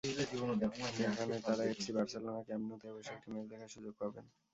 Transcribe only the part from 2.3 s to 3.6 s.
camp ন্যুতে বসে একটি match